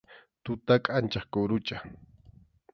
[0.43, 1.75] Tuta kʼanchaq kurucha.